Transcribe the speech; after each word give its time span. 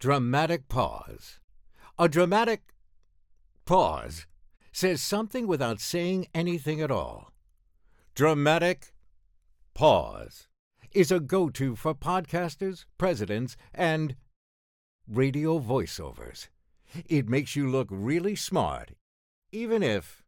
Dramatic 0.00 0.66
pause. 0.66 1.40
A 1.98 2.08
dramatic 2.08 2.72
pause 3.66 4.26
says 4.72 5.02
something 5.02 5.46
without 5.46 5.78
saying 5.78 6.26
anything 6.34 6.80
at 6.80 6.90
all. 6.90 7.34
Dramatic 8.14 8.94
pause 9.74 10.48
is 10.92 11.12
a 11.12 11.20
go 11.20 11.50
to 11.50 11.76
for 11.76 11.94
podcasters, 11.94 12.86
presidents, 12.96 13.58
and 13.74 14.16
radio 15.06 15.58
voiceovers. 15.60 16.48
It 17.06 17.28
makes 17.28 17.54
you 17.54 17.68
look 17.68 17.88
really 17.90 18.34
smart, 18.34 18.92
even 19.52 19.82
if 19.82 20.22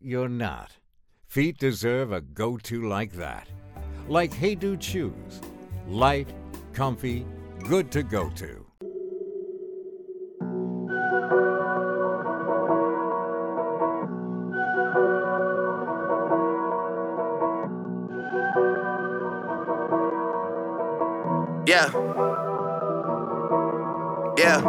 you're 0.00 0.26
not. 0.30 0.78
Feet 1.26 1.58
deserve 1.58 2.12
a 2.12 2.22
go 2.22 2.56
to 2.56 2.88
like 2.88 3.12
that. 3.12 3.46
Like 4.08 4.32
Hey 4.32 4.54
Dude 4.54 4.82
Shoes. 4.82 5.42
Light, 5.86 6.30
comfy, 6.72 7.26
good 7.68 7.90
to 7.92 8.02
go 8.02 8.30
to. 8.30 8.69
Yeah. 21.66 21.90
Yeah. 24.38 24.60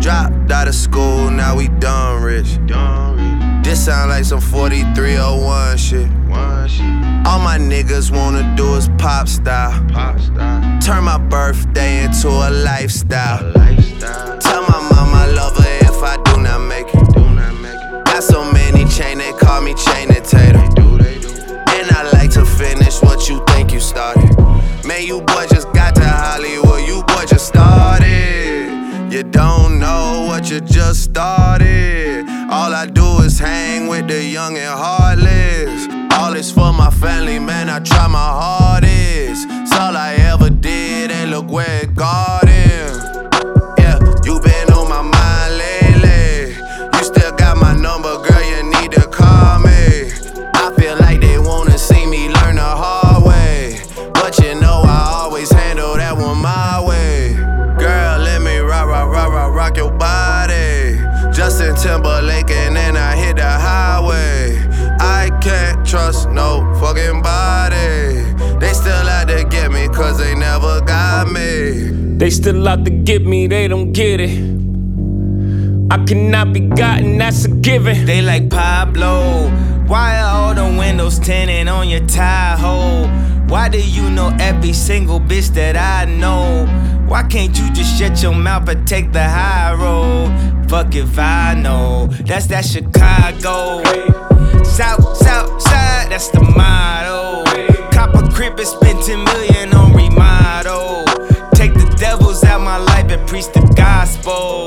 Dropped 0.00 0.50
out 0.52 0.68
of 0.68 0.74
school, 0.74 1.30
now 1.30 1.56
we 1.56 1.68
done 1.68 2.22
rich. 2.22 2.58
This 3.64 3.84
sound 3.84 4.10
like 4.10 4.24
some 4.24 4.40
4301 4.40 5.76
shit. 5.76 6.06
All 7.26 7.38
my 7.40 7.58
niggas 7.58 8.10
wanna 8.10 8.54
do 8.56 8.74
is 8.74 8.88
pop 8.98 9.28
style 9.28 9.84
pop 9.88 10.18
style. 10.20 10.80
Turn 10.80 11.04
my 11.04 11.18
birthday 11.18 12.04
into 12.04 12.28
a 12.28 12.50
lifestyle. 12.50 13.52
You 29.18 29.24
don't 29.24 29.80
know 29.80 30.26
what 30.28 30.48
you 30.48 30.60
just 30.60 31.02
started. 31.02 32.24
All 32.52 32.72
I 32.72 32.86
do 32.86 33.18
is 33.24 33.36
hang 33.36 33.88
with 33.88 34.06
the 34.06 34.22
young 34.22 34.56
and 34.56 34.78
heartless. 34.78 35.88
All 36.12 36.34
is 36.34 36.52
for 36.52 36.72
my 36.72 36.90
family, 36.90 37.40
man, 37.40 37.68
I 37.68 37.80
try 37.80 38.06
my 38.06 38.16
hardest. 38.16 38.57
Timberlake, 61.98 62.50
and 62.50 62.76
then 62.76 62.96
I 62.96 63.16
hit 63.16 63.36
the 63.36 63.42
highway. 63.42 64.56
I 65.00 65.30
can't 65.42 65.84
trust 65.84 66.30
no 66.30 66.60
fucking 66.80 67.22
body. 67.22 68.22
They 68.60 68.72
still 68.72 69.08
out 69.08 69.26
to 69.28 69.44
get 69.44 69.72
me, 69.72 69.88
cause 69.88 70.18
they 70.18 70.34
never 70.36 70.80
got 70.82 71.28
me. 71.28 71.90
They 72.18 72.30
still 72.30 72.68
out 72.68 72.84
to 72.84 72.90
get 72.90 73.26
me, 73.26 73.48
they 73.48 73.66
don't 73.66 73.92
get 73.92 74.20
it. 74.20 74.30
I 75.90 76.04
cannot 76.04 76.52
be 76.52 76.60
gotten, 76.60 77.18
that's 77.18 77.44
a 77.46 77.48
given. 77.48 78.06
They 78.06 78.22
like 78.22 78.48
Pablo. 78.48 79.48
Why 79.88 80.20
are 80.20 80.34
all 80.34 80.54
the 80.54 80.78
windows 80.78 81.18
tinted 81.18 81.66
on 81.66 81.88
your 81.88 82.06
Tahoe? 82.06 83.08
Why 83.48 83.68
do 83.68 83.80
you 83.80 84.08
know 84.10 84.36
every 84.38 84.72
single 84.72 85.18
bitch 85.18 85.48
that 85.54 85.76
I 85.76 86.04
know? 86.04 86.66
Why 87.08 87.22
can't 87.24 87.58
you 87.58 87.72
just 87.72 87.98
shut 87.98 88.22
your 88.22 88.34
mouth 88.34 88.68
and 88.68 88.86
take 88.86 89.12
the 89.12 89.24
high 89.24 89.72
road? 89.72 90.57
Fuck 90.68 90.94
if 90.94 91.18
I 91.18 91.54
know. 91.54 92.08
That's 92.26 92.46
that 92.48 92.64
Chicago. 92.64 93.82
South, 94.64 95.16
south 95.16 95.62
side, 95.62 96.10
that's 96.10 96.28
the 96.28 96.42
motto. 96.42 97.42
Cop 97.90 98.14
a 98.14 98.28
crib 98.30 98.58
and 98.58 98.68
spend 98.68 99.02
10 99.02 99.24
million 99.24 99.74
on 99.74 99.94
remodel. 99.94 101.04
Take 101.54 101.72
the 101.72 101.96
devils 101.98 102.44
out 102.44 102.60
my 102.60 102.76
life 102.76 103.10
and 103.10 103.26
preach 103.26 103.46
the 103.46 103.60
gospel. 103.76 104.66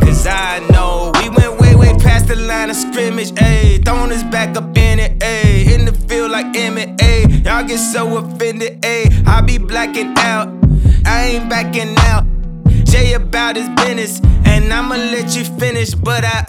Cause 0.00 0.24
I 0.26 0.60
know 0.70 1.10
we 1.20 1.28
went 1.30 1.60
way, 1.60 1.74
way 1.74 1.98
past 1.98 2.28
the 2.28 2.36
line 2.36 2.70
of 2.70 2.76
scrimmage, 2.76 3.32
ayy. 3.32 3.84
Throwing 3.84 4.12
us 4.12 4.22
back 4.22 4.56
up 4.56 4.76
in 4.76 5.00
it, 5.00 5.18
ayy. 5.18 5.72
In 5.72 5.84
the 5.84 5.92
field 6.06 6.30
like 6.30 6.46
ayy. 6.54 7.44
Y'all 7.44 7.64
get 7.64 7.78
so 7.78 8.18
offended, 8.18 8.80
ayy. 8.82 9.26
I 9.26 9.40
be 9.40 9.58
blacking 9.58 10.14
out, 10.18 10.48
I 11.04 11.24
ain't 11.24 11.50
backing 11.50 11.96
out. 11.98 12.24
Jay 12.84 13.14
about 13.14 13.56
his 13.56 13.68
business, 13.70 14.20
and 14.64 14.72
I'ma 14.72 14.96
let 14.96 15.36
you 15.36 15.44
finish, 15.44 15.94
but 15.94 16.24
I. 16.24 16.44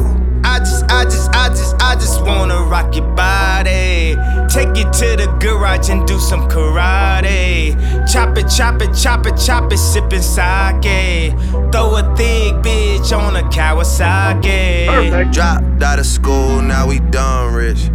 I 0.47 0.59
just, 0.59 0.85
I 0.91 1.03
just, 1.05 1.29
I 1.31 1.49
just, 1.49 1.75
I 1.81 1.95
just 1.95 2.21
wanna 2.21 2.61
rock 2.65 2.95
your 2.95 3.07
body. 3.15 4.15
Take 4.47 4.77
you 4.77 4.83
to 4.83 5.17
the 5.17 5.35
garage 5.39 5.89
and 5.89 6.07
do 6.07 6.19
some 6.19 6.47
karate. 6.47 7.73
Chop 8.13 8.37
it, 8.37 8.47
chop 8.47 8.79
it, 8.79 8.93
chop 8.93 9.25
it, 9.25 9.37
chop 9.37 9.71
it, 9.73 9.79
sippin' 9.79 10.21
sake. 10.21 11.33
Throw 11.71 11.95
a 11.95 12.15
thick 12.15 12.53
bitch 12.63 13.11
on 13.11 13.35
a 13.35 13.41
Kawasaki. 13.49 14.85
Perfect. 14.85 15.33
Dropped 15.33 15.81
out 15.81 15.97
of 15.97 16.05
school, 16.05 16.61
now 16.61 16.87
we 16.87 16.99
done 16.99 17.51
rich. 17.51 17.89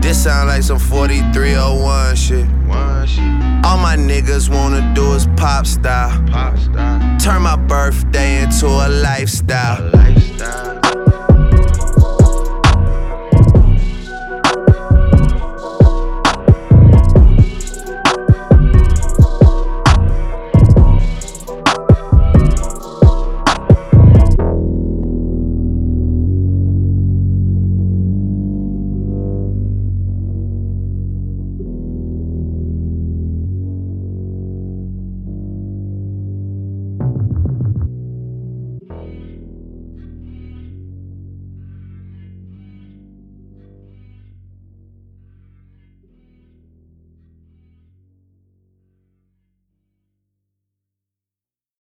This 0.00 0.24
sound 0.24 0.48
like 0.48 0.62
some 0.62 0.78
4301 0.78 2.16
shit. 2.16 2.46
All 3.64 3.76
my 3.78 3.94
niggas 3.96 4.48
wanna 4.48 4.92
do 4.94 5.12
is 5.12 5.26
pop 5.36 5.66
style. 5.66 6.18
pop 6.28 6.58
style. 6.58 6.91
Turn 7.22 7.42
my 7.42 7.54
birthday 7.54 8.42
into 8.42 8.66
a 8.66 8.88
lifestyle. 8.88 10.71